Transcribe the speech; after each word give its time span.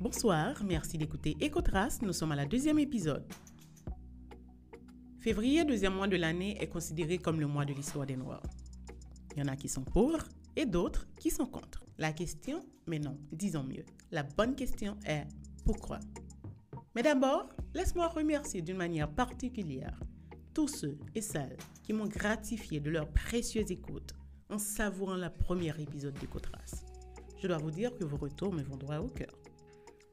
Bonsoir, 0.00 0.62
merci 0.62 0.96
d'écouter 0.96 1.36
Ecotrace. 1.42 2.02
Nous 2.02 2.12
sommes 2.12 2.30
à 2.30 2.36
la 2.36 2.46
deuxième 2.46 2.78
épisode. 2.78 3.24
Février, 5.18 5.64
deuxième 5.64 5.94
mois 5.94 6.06
de 6.06 6.16
l'année, 6.16 6.56
est 6.62 6.68
considéré 6.68 7.18
comme 7.18 7.40
le 7.40 7.48
mois 7.48 7.64
de 7.64 7.74
l'histoire 7.74 8.06
des 8.06 8.14
Noirs. 8.14 8.44
Il 9.32 9.40
y 9.40 9.42
en 9.42 9.48
a 9.48 9.56
qui 9.56 9.68
sont 9.68 9.82
pour 9.82 10.16
et 10.54 10.66
d'autres 10.66 11.08
qui 11.18 11.30
sont 11.30 11.46
contre. 11.46 11.84
La 11.98 12.12
question, 12.12 12.64
mais 12.86 13.00
non, 13.00 13.18
disons 13.32 13.64
mieux, 13.64 13.84
la 14.12 14.22
bonne 14.22 14.54
question 14.54 14.96
est 15.04 15.26
pourquoi? 15.64 15.98
Mais 16.94 17.02
d'abord, 17.02 17.48
laisse-moi 17.74 18.06
remercier 18.06 18.62
d'une 18.62 18.76
manière 18.76 19.10
particulière 19.10 19.98
tous 20.54 20.68
ceux 20.68 20.96
et 21.16 21.20
celles 21.20 21.56
qui 21.82 21.92
m'ont 21.92 22.06
gratifié 22.06 22.78
de 22.78 22.90
leur 22.90 23.08
précieuse 23.08 23.72
écoute 23.72 24.14
en 24.48 24.58
savourant 24.58 25.16
la 25.16 25.30
première 25.30 25.80
épisode 25.80 26.14
d'Ecotrace. 26.20 26.84
Je 27.42 27.48
dois 27.48 27.58
vous 27.58 27.72
dire 27.72 27.96
que 27.96 28.04
vos 28.04 28.16
retours 28.16 28.52
me 28.52 28.62
vont 28.62 28.76
droit 28.76 28.98
au 28.98 29.08
cœur. 29.08 29.37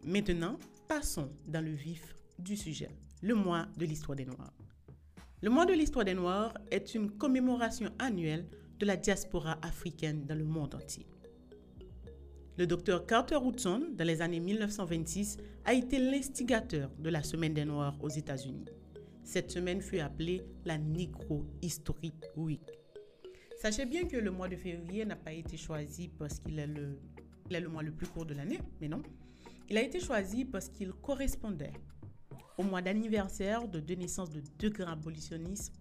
Maintenant, 0.07 0.59
passons 0.87 1.31
dans 1.47 1.65
le 1.65 1.71
vif 1.71 2.15
du 2.37 2.55
sujet, 2.55 2.89
le 3.23 3.33
mois 3.33 3.65
de 3.75 3.87
l'histoire 3.87 4.15
des 4.15 4.25
Noirs. 4.25 4.53
Le 5.41 5.49
mois 5.49 5.65
de 5.65 5.73
l'histoire 5.73 6.05
des 6.05 6.13
Noirs 6.13 6.53
est 6.69 6.93
une 6.93 7.09
commémoration 7.09 7.89
annuelle 7.97 8.45
de 8.77 8.85
la 8.85 8.97
diaspora 8.97 9.57
africaine 9.63 10.23
dans 10.27 10.37
le 10.37 10.43
monde 10.43 10.75
entier. 10.75 11.07
Le 12.55 12.67
docteur 12.67 13.07
Carter 13.07 13.37
Woodson, 13.37 13.93
dans 13.97 14.05
les 14.05 14.21
années 14.21 14.39
1926, 14.39 15.37
a 15.65 15.73
été 15.73 15.97
l'instigateur 15.97 16.91
de 16.99 17.09
la 17.09 17.23
Semaine 17.23 17.55
des 17.55 17.65
Noirs 17.65 17.97
aux 17.99 18.09
États-Unis. 18.09 18.65
Cette 19.23 19.49
semaine 19.49 19.81
fut 19.81 19.97
appelée 19.97 20.43
la 20.65 20.77
Negro 20.77 21.47
Historic 21.63 22.25
Week. 22.35 22.61
Sachez 23.59 23.87
bien 23.87 24.03
que 24.03 24.17
le 24.17 24.29
mois 24.29 24.49
de 24.49 24.55
février 24.55 25.03
n'a 25.03 25.15
pas 25.15 25.33
été 25.33 25.57
choisi 25.57 26.09
parce 26.09 26.39
qu'il 26.39 26.59
est 26.59 26.67
le 26.67 27.69
mois 27.69 27.81
le 27.81 27.91
plus 27.91 28.05
court 28.05 28.27
de 28.27 28.35
l'année, 28.35 28.59
mais 28.79 28.87
non. 28.87 29.01
Il 29.67 29.77
a 29.77 29.81
été 29.81 29.99
choisi 29.99 30.45
parce 30.45 30.69
qu'il 30.69 30.91
correspondait 30.93 31.73
au 32.57 32.63
mois 32.63 32.83
d'anniversaire 32.83 33.67
de 33.67 33.79
deux 33.79 33.95
naissances 33.95 34.29
de 34.29 34.41
deux 34.59 34.69
grands 34.69 34.91
abolitionnistes 34.91 35.73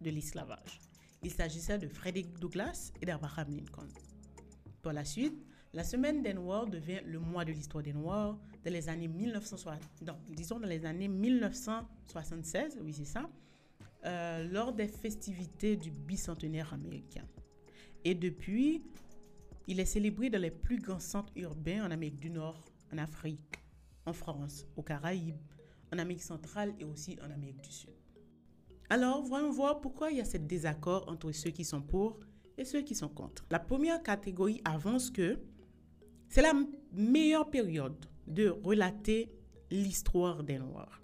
de 0.00 0.10
l'esclavage. 0.10 0.80
Il 1.22 1.30
s'agissait 1.30 1.78
de 1.78 1.86
Frederick 1.86 2.38
Douglass 2.40 2.92
et 3.00 3.06
d'Abraham 3.06 3.54
Lincoln. 3.54 3.88
Par 4.82 4.92
la 4.92 5.04
suite, 5.04 5.46
la 5.72 5.84
Semaine 5.84 6.22
des 6.22 6.34
Noirs 6.34 6.66
devient 6.66 7.00
le 7.06 7.20
mois 7.20 7.44
de 7.44 7.52
l'histoire 7.52 7.84
des 7.84 7.92
Noirs 7.92 8.36
dans 8.64 8.72
les 8.72 8.88
années 8.88 9.08
1960, 9.08 9.80
disons 10.30 10.58
dans 10.58 10.68
les 10.68 10.84
années 10.84 11.08
1976, 11.08 12.78
oui 12.82 12.92
c'est 12.92 13.04
ça, 13.04 13.30
euh, 14.04 14.44
lors 14.50 14.72
des 14.72 14.88
festivités 14.88 15.76
du 15.76 15.90
bicentenaire 15.90 16.74
américain. 16.74 17.26
Et 18.04 18.14
depuis, 18.14 18.82
il 19.66 19.80
est 19.80 19.86
célébré 19.86 20.30
dans 20.30 20.40
les 20.40 20.50
plus 20.50 20.78
grands 20.78 21.00
centres 21.00 21.32
urbains 21.36 21.86
en 21.86 21.90
Amérique 21.90 22.20
du 22.20 22.30
Nord, 22.30 22.62
en 22.92 22.98
Afrique, 22.98 23.62
en 24.06 24.12
France, 24.12 24.66
aux 24.76 24.82
Caraïbes, 24.82 25.40
en 25.92 25.98
Amérique 25.98 26.22
centrale 26.22 26.74
et 26.78 26.84
aussi 26.84 27.18
en 27.22 27.30
Amérique 27.30 27.62
du 27.62 27.70
Sud. 27.70 27.94
Alors, 28.90 29.22
voyons 29.22 29.50
voir 29.50 29.80
pourquoi 29.80 30.10
il 30.10 30.18
y 30.18 30.20
a 30.20 30.24
ce 30.24 30.36
désaccord 30.36 31.08
entre 31.08 31.32
ceux 31.32 31.50
qui 31.50 31.64
sont 31.64 31.82
pour 31.82 32.20
et 32.56 32.64
ceux 32.64 32.82
qui 32.82 32.94
sont 32.94 33.08
contre. 33.08 33.44
La 33.50 33.58
première 33.58 34.02
catégorie 34.02 34.60
avance 34.64 35.10
que 35.10 35.38
c'est 36.28 36.42
la 36.42 36.52
meilleure 36.92 37.50
période 37.50 38.06
de 38.26 38.48
relater 38.48 39.32
l'histoire 39.70 40.42
des 40.42 40.58
Noirs. 40.58 41.00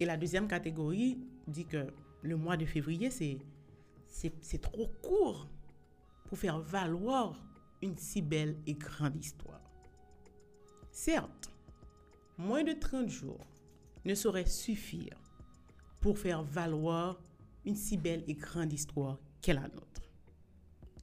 Et 0.00 0.04
la 0.04 0.16
deuxième 0.16 0.48
catégorie 0.48 1.18
dit 1.46 1.66
que 1.66 1.86
le 2.22 2.36
mois 2.36 2.56
de 2.56 2.64
février, 2.64 3.10
c'est, 3.10 4.60
trop 4.60 4.88
court 5.02 5.48
pour 6.26 6.38
faire 6.38 6.60
valoir 6.60 7.40
une 7.82 7.96
si 7.96 8.22
belle 8.22 8.56
et 8.66 8.74
grande 8.74 9.16
histoire. 9.16 9.61
Certes, 10.92 11.50
moins 12.36 12.62
de 12.62 12.74
30 12.74 13.08
jours 13.08 13.46
ne 14.04 14.14
saurait 14.14 14.44
suffire 14.46 15.18
pour 16.02 16.18
faire 16.18 16.42
valoir 16.42 17.18
une 17.64 17.76
si 17.76 17.96
belle 17.96 18.22
et 18.28 18.34
grande 18.34 18.74
histoire 18.74 19.18
qu'est 19.40 19.54
la 19.54 19.68
nôtre. 19.68 20.02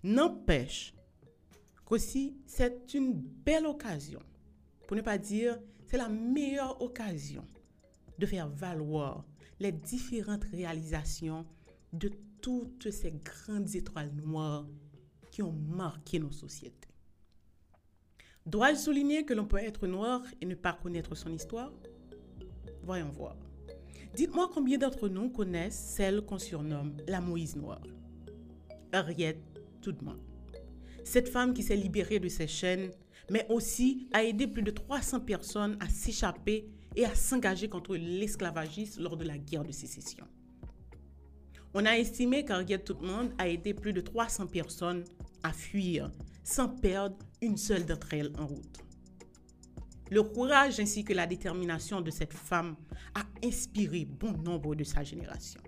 N'empêche 0.03 0.93
qu'aussi 1.85 2.37
c'est 2.45 2.93
une 2.93 3.13
belle 3.13 3.65
occasion, 3.65 4.21
pour 4.87 4.95
ne 4.95 5.01
pas 5.01 5.17
dire 5.17 5.59
c'est 5.87 5.97
la 5.97 6.07
meilleure 6.07 6.79
occasion 6.83 7.45
de 8.19 8.27
faire 8.27 8.47
valoir 8.47 9.25
les 9.59 9.71
différentes 9.71 10.43
réalisations 10.43 11.47
de 11.93 12.11
toutes 12.41 12.91
ces 12.91 13.11
grandes 13.11 13.75
étoiles 13.75 14.13
noires 14.13 14.67
qui 15.31 15.41
ont 15.41 15.51
marqué 15.51 16.19
nos 16.19 16.31
sociétés. 16.31 16.88
Dois-je 18.49 18.79
souligner 18.79 19.25
que 19.25 19.35
l'on 19.35 19.45
peut 19.45 19.59
être 19.59 19.85
noir 19.85 20.23
et 20.41 20.45
ne 20.47 20.55
pas 20.55 20.73
connaître 20.73 21.13
son 21.13 21.31
histoire? 21.31 21.71
Voyons 22.81 23.11
voir. 23.11 23.35
Dites-moi 24.15 24.49
combien 24.51 24.79
d'entre 24.79 25.07
nous 25.07 25.29
connaissent 25.29 25.77
celle 25.77 26.21
qu'on 26.21 26.39
surnomme 26.39 26.97
la 27.07 27.21
Moïse 27.21 27.55
noire. 27.55 27.83
Harriet 28.91 29.37
Tubman. 29.81 30.17
Cette 31.03 31.29
femme 31.29 31.53
qui 31.53 31.61
s'est 31.61 31.75
libérée 31.75 32.17
de 32.17 32.27
ses 32.27 32.47
chaînes, 32.47 32.89
mais 33.29 33.45
aussi 33.49 34.07
a 34.13 34.23
aidé 34.23 34.47
plus 34.47 34.63
de 34.63 34.71
300 34.71 35.19
personnes 35.19 35.77
à 35.79 35.87
s'échapper 35.87 36.67
et 36.95 37.05
à 37.05 37.13
s'engager 37.13 37.69
contre 37.69 37.95
l'esclavagisme 37.95 39.03
lors 39.03 39.15
de 39.15 39.25
la 39.25 39.37
guerre 39.37 39.63
de 39.63 39.71
sécession. 39.71 40.25
On 41.75 41.85
a 41.85 41.99
estimé 41.99 42.45
qu'Harriet 42.45 42.79
Tubman 42.79 43.29
a 43.37 43.47
aidé 43.47 43.75
plus 43.75 43.93
de 43.93 44.01
300 44.01 44.47
personnes 44.47 45.03
à 45.43 45.53
fuir 45.53 46.09
sans 46.43 46.67
perdre 46.67 47.15
une 47.41 47.57
seule 47.57 47.85
d'entre 47.85 48.13
elles 48.13 48.31
en 48.37 48.47
route. 48.47 48.83
Le 50.11 50.23
courage 50.23 50.79
ainsi 50.79 51.03
que 51.03 51.13
la 51.13 51.27
détermination 51.27 52.01
de 52.01 52.09
cette 52.09 52.33
femme 52.33 52.75
a 53.13 53.23
inspiré 53.43 54.05
bon 54.05 54.31
nombre 54.31 54.75
de 54.75 54.83
sa 54.83 55.03
génération. 55.03 55.61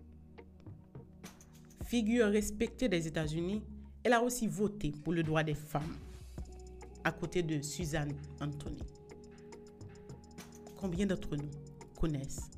Figure 1.86 2.28
respectée 2.28 2.90
des 2.90 3.08
États-Unis, 3.08 3.64
elle 4.04 4.14
a 4.14 4.24
aussi 4.24 4.48
voté 4.48 4.92
pour 4.92 5.14
le 5.14 5.22
droit 5.22 5.44
des 5.44 5.54
femmes, 5.54 5.96
à 7.04 7.12
côté 7.12 7.44
de 7.44 7.62
Suzanne 7.62 8.14
Anthony. 8.40 8.82
Combien 10.76 11.06
d'entre 11.06 11.36
nous 11.36 11.52
connaissent 12.00 12.50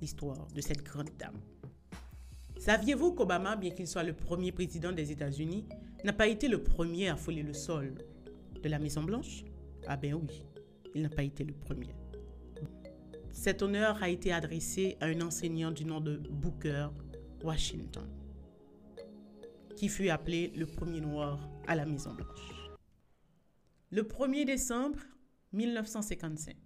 l'histoire 0.00 0.48
de 0.54 0.60
cette 0.60 0.82
grande 0.82 1.10
dame? 1.16 1.38
Saviez-vous 2.58 3.12
qu'Obama, 3.12 3.54
bien 3.54 3.70
qu'il 3.70 3.86
soit 3.86 4.02
le 4.02 4.12
premier 4.12 4.50
président 4.50 4.90
des 4.90 5.12
États-Unis, 5.12 5.64
n'a 6.02 6.12
pas 6.12 6.26
été 6.26 6.48
le 6.48 6.62
premier 6.64 7.08
à 7.08 7.16
fouler 7.16 7.42
le 7.42 7.54
sol 7.54 7.94
de 8.62 8.68
la 8.68 8.78
Maison-Blanche? 8.78 9.44
Ah 9.86 9.96
ben 9.96 10.14
oui, 10.14 10.44
il 10.94 11.02
n'a 11.02 11.08
pas 11.08 11.22
été 11.22 11.44
le 11.44 11.54
premier. 11.54 11.94
Cet 13.32 13.62
honneur 13.62 14.02
a 14.02 14.08
été 14.08 14.32
adressé 14.32 14.96
à 15.00 15.06
un 15.06 15.20
enseignant 15.20 15.70
du 15.70 15.84
nom 15.84 16.00
de 16.00 16.16
Booker 16.16 16.88
Washington, 17.44 18.08
qui 19.76 19.88
fut 19.88 20.08
appelé 20.08 20.52
le 20.56 20.66
premier 20.66 21.00
noir 21.00 21.48
à 21.66 21.76
la 21.76 21.86
Maison-Blanche. 21.86 22.70
Le 23.90 24.02
1er 24.02 24.44
décembre 24.44 24.98
1955, 25.52 26.56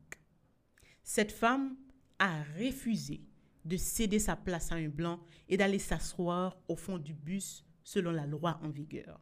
cette 1.03 1.33
femme 1.33 1.77
a 2.19 2.43
refusé 2.59 3.21
de 3.65 3.77
céder 3.77 4.19
sa 4.19 4.35
place 4.35 4.73
à 4.73 4.77
un 4.77 4.89
blanc 4.89 5.21
et 5.49 5.57
d'aller 5.57 5.79
s'asseoir 5.79 6.59
au 6.69 6.77
fond 6.77 6.99
du 6.99 7.15
bus 7.15 7.65
selon 7.85 8.11
la 8.11 8.27
loi 8.27 8.59
en 8.63 8.71
vigueur. 8.71 9.21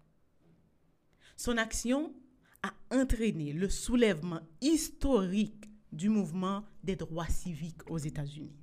Son 1.37 1.57
action 1.57 2.15
a 2.63 2.73
entraîné 2.95 3.53
le 3.53 3.69
soulèvement 3.69 4.41
historique 4.61 5.71
du 5.93 6.09
mouvement 6.09 6.65
des 6.85 6.97
droits 6.97 7.29
civiques 7.29 7.91
aux 7.91 7.99
États-Unis. 7.99 8.57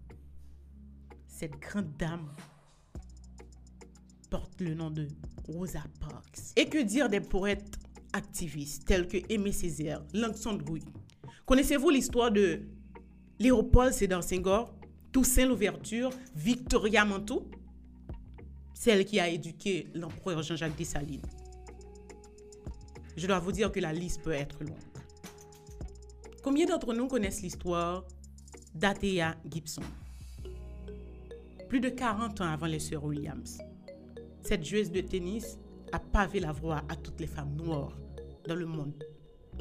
Cette 1.28 1.60
grande 1.60 1.96
dame 1.98 2.30
porte 4.30 4.60
le 4.62 4.74
nom 4.74 4.90
de 4.90 5.08
Rosa 5.48 5.84
Parks. 6.00 6.54
Et 6.56 6.68
que 6.68 6.82
dire 6.84 7.10
des 7.10 7.22
poètes 7.22 7.78
activistes 8.14 8.86
tels 8.86 9.08
que 9.08 9.18
Aimé 9.30 9.52
Césaire, 9.52 10.04
Langston 10.14 10.58
Hughes 10.68 10.84
Connaissez-vous 11.46 11.90
l'histoire 11.90 12.32
de 12.32 12.62
Léopold 13.40 13.94
Sédar 13.94 14.24
Senghor, 14.24 14.74
Toussaint 15.12 15.46
Louverture, 15.46 16.10
Victoria 16.36 17.06
Mantou 17.06 17.50
Celle 18.74 19.06
qui 19.06 19.20
a 19.20 19.30
éduqué 19.30 19.88
l'empereur 19.94 20.42
Jean-Jacques 20.44 20.76
Dessalines. 20.76 21.22
Je 23.18 23.26
dois 23.26 23.40
vous 23.40 23.52
dire 23.52 23.72
que 23.72 23.80
la 23.80 23.94
liste 23.94 24.22
peut 24.22 24.32
être 24.32 24.64
longue. 24.64 24.78
Combien 26.44 26.68
d'entre 26.68 26.94
nous 26.94 27.08
connaissent 27.08 27.42
l'histoire 27.42 28.06
d'Athea 28.76 29.36
Gibson? 29.50 29.82
Plus 31.68 31.80
de 31.80 31.90
40 31.90 32.42
ans 32.42 32.52
avant 32.54 32.68
les 32.68 32.80
sœurs 32.80 33.04
Williams, 33.04 33.58
cette 34.44 34.64
joueuse 34.64 34.92
de 34.92 35.02
tennis 35.02 35.58
a 35.92 36.00
pavé 36.00 36.40
la 36.40 36.52
voie 36.52 36.84
à 36.88 36.96
toutes 36.96 37.20
les 37.20 37.28
femmes 37.28 37.56
noires 37.56 37.98
dans 38.48 38.56
le 38.56 38.68
monde 38.68 39.04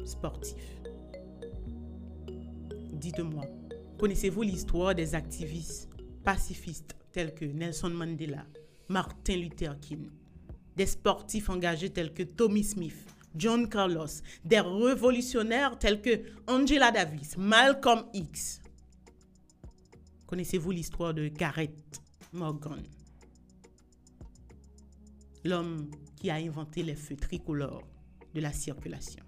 sportif. 0.05 0.79
Dites-moi, 2.93 3.43
connaissez-vous 3.97 4.43
l'histoire 4.43 4.93
des 4.93 5.15
activistes 5.15 5.89
pacifistes 6.23 6.95
tels 7.11 7.33
que 7.33 7.45
Nelson 7.45 7.89
Mandela, 7.89 8.45
Martin 8.87 9.37
Luther 9.37 9.79
King, 9.79 10.11
des 10.75 10.85
sportifs 10.85 11.49
engagés 11.49 11.89
tels 11.89 12.13
que 12.13 12.21
Tommy 12.23 12.63
Smith, 12.63 13.16
John 13.35 13.69
Carlos, 13.69 14.07
des 14.43 14.59
révolutionnaires 14.59 15.77
tels 15.77 16.01
que 16.01 16.21
Angela 16.47 16.91
Davis, 16.91 17.37
Malcolm 17.37 18.05
X. 18.13 18.61
Connaissez-vous 20.25 20.71
l'histoire 20.71 21.13
de 21.13 21.27
Garrett 21.27 22.01
Morgan? 22.33 22.83
L'homme 25.43 25.89
qui 26.15 26.29
a 26.29 26.35
inventé 26.35 26.83
les 26.83 26.95
feux 26.95 27.15
tricolores 27.15 27.87
de 28.33 28.41
la 28.41 28.51
circulation. 28.51 29.23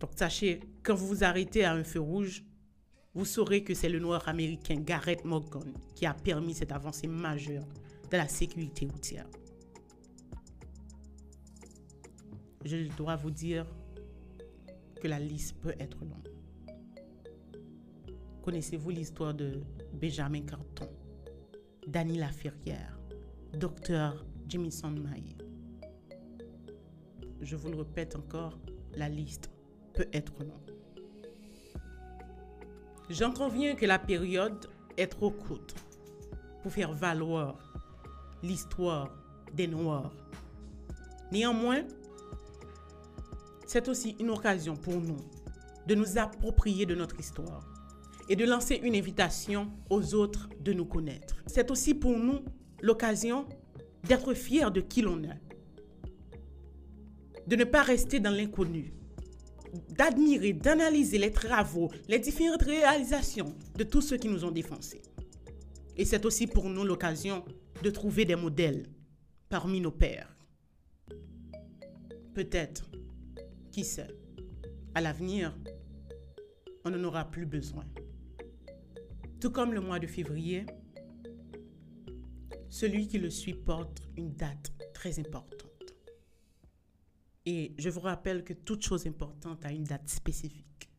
Donc 0.00 0.10
sachez, 0.16 0.60
quand 0.82 0.94
vous 0.94 1.06
vous 1.06 1.24
arrêtez 1.24 1.64
à 1.64 1.74
un 1.74 1.84
feu 1.84 2.00
rouge, 2.00 2.42
vous 3.14 3.24
saurez 3.24 3.62
que 3.62 3.74
c'est 3.74 3.88
le 3.88 3.98
noir 3.98 4.26
américain 4.28 4.76
Garrett 4.76 5.24
Morgan 5.24 5.72
qui 5.94 6.06
a 6.06 6.14
permis 6.14 6.54
cette 6.54 6.72
avancée 6.72 7.06
majeure 7.06 7.66
de 8.10 8.16
la 8.16 8.28
sécurité 8.28 8.86
routière. 8.86 9.26
Je 12.64 12.94
dois 12.94 13.16
vous 13.16 13.30
dire 13.30 13.64
que 15.00 15.08
la 15.08 15.18
liste 15.18 15.56
peut 15.60 15.74
être 15.78 15.98
longue. 16.04 16.28
Connaissez-vous 18.42 18.90
l'histoire 18.90 19.32
de 19.32 19.62
Benjamin 19.94 20.42
Carton, 20.42 20.88
Danny 21.86 22.18
Laferrière, 22.18 22.98
Docteur 23.54 24.26
Jimison 24.46 24.90
Maye 24.90 25.38
Je 27.40 27.56
vous 27.56 27.70
le 27.70 27.76
répète 27.78 28.14
encore, 28.14 28.58
la 28.94 29.08
liste 29.08 29.50
peut 29.94 30.08
être 30.12 30.34
longue. 30.40 30.70
J'en 33.08 33.32
conviens 33.32 33.74
que 33.74 33.86
la 33.86 33.98
période 33.98 34.66
est 34.98 35.06
trop 35.06 35.30
courte 35.30 35.74
pour 36.62 36.72
faire 36.72 36.92
valoir 36.92 37.72
l'histoire 38.42 39.10
des 39.54 39.66
Noirs. 39.66 40.12
Néanmoins, 41.32 41.84
c'est 43.70 43.88
aussi 43.88 44.16
une 44.18 44.30
occasion 44.30 44.74
pour 44.74 45.00
nous 45.00 45.20
de 45.86 45.94
nous 45.94 46.18
approprier 46.18 46.86
de 46.86 46.96
notre 46.96 47.20
histoire 47.20 47.72
et 48.28 48.34
de 48.34 48.44
lancer 48.44 48.80
une 48.82 48.96
invitation 48.96 49.70
aux 49.90 50.16
autres 50.16 50.48
de 50.58 50.72
nous 50.72 50.86
connaître. 50.86 51.36
C'est 51.46 51.70
aussi 51.70 51.94
pour 51.94 52.18
nous 52.18 52.40
l'occasion 52.82 53.46
d'être 54.02 54.34
fiers 54.34 54.72
de 54.72 54.80
qui 54.80 55.02
l'on 55.02 55.22
est, 55.22 55.40
de 57.46 57.54
ne 57.54 57.62
pas 57.62 57.82
rester 57.82 58.18
dans 58.18 58.32
l'inconnu, 58.32 58.92
d'admirer, 59.90 60.52
d'analyser 60.52 61.18
les 61.18 61.30
travaux, 61.30 61.92
les 62.08 62.18
différentes 62.18 62.62
réalisations 62.62 63.54
de 63.76 63.84
tous 63.84 64.00
ceux 64.00 64.16
qui 64.16 64.28
nous 64.28 64.44
ont 64.44 64.50
défoncés. 64.50 65.02
Et 65.96 66.04
c'est 66.04 66.26
aussi 66.26 66.48
pour 66.48 66.68
nous 66.68 66.82
l'occasion 66.82 67.44
de 67.84 67.90
trouver 67.90 68.24
des 68.24 68.34
modèles 68.34 68.86
parmi 69.48 69.80
nos 69.80 69.92
pères. 69.92 70.36
Peut-être, 72.34 72.90
qui 73.70 73.84
sait, 73.84 74.08
à 74.94 75.00
l'avenir, 75.00 75.56
on 76.84 76.90
n'en 76.90 77.04
aura 77.04 77.30
plus 77.30 77.46
besoin. 77.46 77.84
Tout 79.40 79.50
comme 79.50 79.72
le 79.72 79.80
mois 79.80 79.98
de 79.98 80.06
février, 80.06 80.66
celui 82.68 83.08
qui 83.08 83.18
le 83.18 83.30
suit 83.30 83.54
porte 83.54 84.02
une 84.16 84.34
date 84.34 84.72
très 84.94 85.18
importante. 85.18 85.94
Et 87.46 87.74
je 87.78 87.88
vous 87.88 88.00
rappelle 88.00 88.44
que 88.44 88.52
toute 88.52 88.84
chose 88.84 89.06
importante 89.06 89.64
a 89.64 89.72
une 89.72 89.84
date 89.84 90.08
spécifique. 90.08 90.90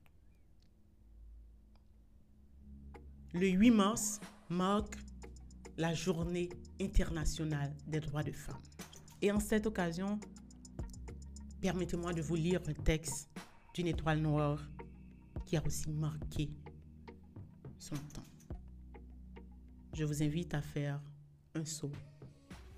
Le 3.33 3.47
8 3.47 3.71
mars 3.71 4.19
marque 4.50 4.95
la 5.77 5.94
journée 5.94 6.50
internationale 6.81 7.74
des 7.88 8.00
droits 8.00 8.24
de 8.24 8.31
femmes. 8.31 8.62
Et 9.21 9.31
en 9.31 9.39
cette 9.39 9.65
occasion, 9.67 10.19
permettez-moi 11.61 12.11
de 12.13 12.21
vous 12.21 12.35
lire 12.35 12.59
un 12.67 12.73
texte 12.73 13.29
d'une 13.73 13.87
étoile 13.87 14.19
noire 14.19 14.59
qui 15.45 15.55
a 15.55 15.65
aussi 15.65 15.89
marqué 15.91 16.49
son 17.77 17.95
temps. 17.95 18.25
Je 19.93 20.03
vous 20.03 20.23
invite 20.23 20.53
à 20.53 20.61
faire 20.61 20.99
un 21.53 21.63
saut 21.63 21.91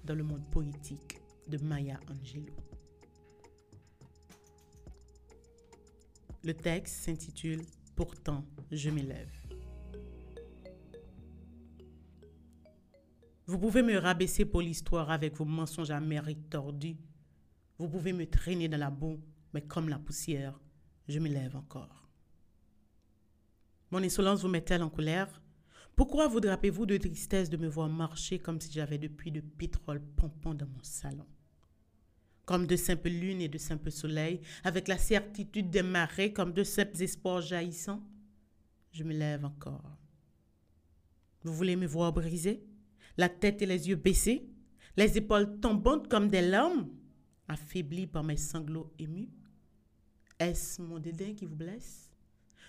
dans 0.04 0.16
le 0.16 0.24
monde 0.24 0.46
politique 0.52 1.20
de 1.48 1.58
Maya 1.58 2.00
Angelou. 2.10 2.54
Le 6.44 6.54
texte 6.54 7.06
s'intitule 7.06 7.62
Pourtant, 7.96 8.44
je 8.72 8.90
m'élève. 8.90 9.32
Vous 13.46 13.60
pouvez 13.60 13.84
me 13.84 13.98
rabaisser 13.98 14.46
pour 14.46 14.62
l'histoire 14.62 15.12
avec 15.12 15.36
vos 15.36 15.46
mensonges 15.46 15.92
amers 15.92 16.28
et 16.28 16.36
tordus. 16.36 16.98
Vous 17.78 17.88
pouvez 17.88 18.14
me 18.14 18.26
traîner 18.26 18.68
dans 18.68 18.78
la 18.78 18.92
boue, 18.92 19.20
mais 19.54 19.62
comme 19.62 19.90
la 19.90 20.00
poussière, 20.00 20.60
je 21.08 21.20
m'élève 21.20 21.56
encore. 21.56 22.08
Mon 23.92 24.04
insolence 24.04 24.42
vous 24.42 24.48
met-elle 24.48 24.84
en 24.84 24.90
colère? 24.90 25.42
Pourquoi 25.96 26.28
vous 26.28 26.40
drapez-vous 26.40 26.86
de 26.86 26.98
tristesse 26.98 27.50
de 27.50 27.58
me 27.58 27.68
voir 27.68 27.90
marcher 27.90 28.40
comme 28.40 28.60
si 28.60 28.72
j'avais 28.72 28.98
depuis 28.98 29.32
de 29.32 29.42
pétrole 29.42 30.02
pompant 30.16 30.56
dans 30.56 30.66
mon 30.66 30.82
salon? 30.82 31.28
Comme 32.46 32.66
de 32.66 32.76
simples 32.76 33.10
lunes 33.10 33.42
et 33.42 33.48
de 33.48 33.58
simples 33.58 33.92
soleils, 33.92 34.42
avec 34.64 34.88
la 34.88 34.98
certitude 34.98 35.70
des 35.70 35.84
marées 35.84 36.34
comme 36.34 36.54
de 36.54 36.64
simples 36.64 37.02
espoirs 37.02 37.42
jaillissants, 37.42 38.04
je 38.92 39.04
me 39.04 39.14
lève 39.14 39.46
encore. 39.46 39.98
Vous 41.44 41.54
voulez 41.54 41.76
me 41.76 41.86
voir 41.86 42.14
briser, 42.14 42.66
la 43.18 43.30
tête 43.30 43.62
et 43.62 43.66
les 43.66 43.90
yeux 43.90 43.96
baissés, 43.96 44.50
les 44.98 45.18
épaules 45.18 45.60
tombantes 45.60 46.08
comme 46.08 46.30
des 46.30 46.42
larmes, 46.42 46.90
affaibli 47.48 48.08
par 48.08 48.24
mes 48.24 48.38
sanglots 48.38 48.92
émus? 49.00 49.30
Est-ce 50.40 50.82
mon 50.82 51.00
dédain 51.00 51.34
qui 51.34 51.46
vous 51.46 51.56
blesse? 51.56 52.10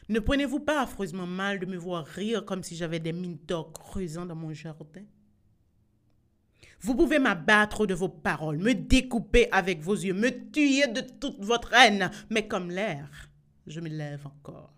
Ne 0.08 0.20
prenez-vous 0.20 0.60
pas 0.60 0.82
affreusement 0.82 1.26
mal 1.26 1.58
de 1.58 1.66
me 1.66 1.76
voir 1.76 2.04
rire 2.04 2.44
comme 2.44 2.62
si 2.62 2.76
j'avais 2.76 3.00
des 3.00 3.12
mines 3.12 3.38
d'or 3.46 3.72
creusant 3.72 4.26
dans 4.26 4.34
mon 4.34 4.52
jardin? 4.52 5.04
Vous 6.80 6.94
pouvez 6.94 7.18
m'abattre 7.18 7.86
de 7.86 7.94
vos 7.94 8.10
paroles, 8.10 8.58
me 8.58 8.74
découper 8.74 9.48
avec 9.50 9.80
vos 9.80 9.94
yeux, 9.94 10.12
me 10.12 10.50
tuer 10.50 10.86
de 10.86 11.00
toute 11.00 11.40
votre 11.40 11.72
haine, 11.72 12.10
mais 12.28 12.46
comme 12.46 12.70
l'air, 12.70 13.30
je 13.66 13.80
me 13.80 13.88
lève 13.88 14.26
encore. 14.26 14.74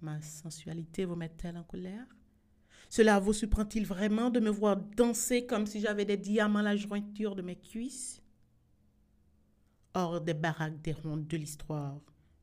Ma 0.00 0.22
sensualité 0.22 1.04
vous 1.04 1.16
met-elle 1.16 1.56
en 1.56 1.64
colère? 1.64 2.06
Cela 2.88 3.18
vous 3.18 3.32
surprend-il 3.32 3.84
vraiment 3.84 4.30
de 4.30 4.38
me 4.38 4.48
voir 4.48 4.76
danser 4.76 5.44
comme 5.44 5.66
si 5.66 5.80
j'avais 5.80 6.04
des 6.04 6.16
diamants 6.16 6.60
à 6.60 6.62
la 6.62 6.76
jointure 6.76 7.34
de 7.34 7.42
mes 7.42 7.56
cuisses? 7.56 8.22
Hors 9.98 10.20
des 10.20 10.34
baraques 10.34 10.80
des 10.80 10.92
rondes 10.92 11.26
de 11.26 11.36
l'histoire, 11.36 12.00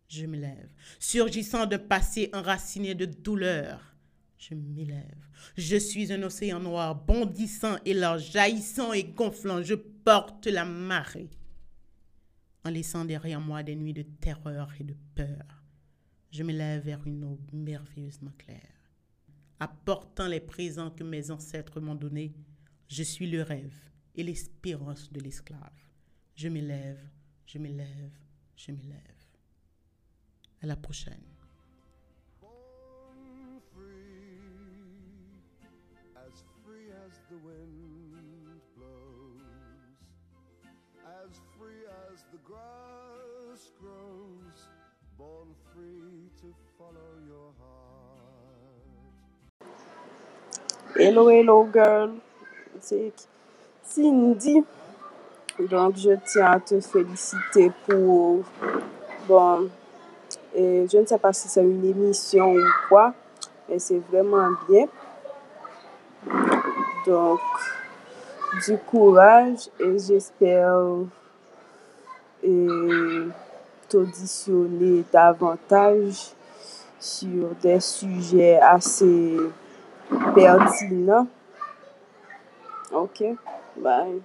je 0.09 0.25
me 0.25 0.37
lève, 0.37 0.69
surgissant 0.99 1.65
de 1.65 1.77
passé 1.77 2.29
enraciné 2.33 2.95
de 2.95 3.05
douleur 3.05 3.95
je 4.37 4.53
m'élève. 4.53 5.29
Je 5.57 5.77
suis 5.77 6.11
un 6.11 6.21
océan 6.23 6.59
noir 6.59 6.95
bondissant 6.95 7.77
et 7.85 7.93
large, 7.93 8.31
jaillissant 8.31 8.93
et 8.93 9.03
gonflant. 9.03 9.63
Je 9.63 9.75
porte 9.75 10.47
la 10.47 10.65
marée. 10.65 11.29
En 12.63 12.69
laissant 12.69 13.05
derrière 13.05 13.41
moi 13.41 13.63
des 13.63 13.75
nuits 13.75 13.93
de 13.93 14.03
terreur 14.03 14.69
et 14.79 14.83
de 14.83 14.95
peur, 15.15 15.63
je 16.31 16.43
m'élève 16.43 16.83
vers 16.83 17.05
une 17.07 17.23
eau 17.23 17.39
merveilleusement 17.53 18.33
claire. 18.37 18.59
Apportant 19.59 20.27
les 20.27 20.41
présents 20.41 20.91
que 20.91 21.03
mes 21.03 21.31
ancêtres 21.31 21.79
m'ont 21.79 21.95
donnés, 21.95 22.33
je 22.87 23.03
suis 23.03 23.29
le 23.29 23.41
rêve 23.41 23.75
et 24.15 24.23
l'espérance 24.23 25.11
de 25.11 25.21
l'esclave. 25.21 25.59
Je 26.35 26.49
m'élève, 26.49 26.99
je 27.45 27.57
m'élève, 27.57 28.11
je 28.55 28.71
m'élève. 28.71 29.01
À 30.61 30.67
la 30.67 30.75
prochaine. 30.75 31.35
the 37.29 37.37
wind 37.37 38.61
blows, 38.77 39.41
as 41.23 41.41
free 41.57 41.85
as 42.11 42.23
the 42.31 42.37
grass 42.43 43.71
grows, 43.81 44.67
born 45.17 45.47
free 45.73 46.29
to 46.39 46.53
follow 46.77 47.17
your 47.27 47.51
heart. 47.59 48.85
Hello, 50.95 51.29
hello, 51.29 51.63
girl. 51.65 52.21
C'est 52.79 53.27
Cindy. 53.81 54.63
Donc, 55.59 55.95
je 55.95 56.11
tiens 56.25 56.51
à 56.51 56.59
te 56.59 56.79
féliciter 56.79 57.71
pour. 57.87 58.43
Bon, 59.27 59.69
je 60.53 60.97
ne 60.97 61.05
sais 61.05 61.17
pas 61.17 61.33
si 61.33 61.47
c'est 61.47 61.63
une 61.63 61.85
émission 61.85 62.53
ou 62.53 62.61
quoi, 62.89 63.13
mais 63.67 63.79
c'est 63.79 64.01
vraiment 64.11 64.49
bien. 64.69 64.85
Donc, 67.05 67.39
du 68.65 68.77
courage 68.79 69.69
et 69.79 69.97
j'espère 69.97 70.81
t'auditionner 73.87 75.03
davantage 75.11 76.33
sur 76.99 77.49
des 77.61 77.79
sujets 77.79 78.59
assez 78.59 79.37
pertinents. 80.33 81.27
Ok, 82.91 83.23
bye. 83.77 84.21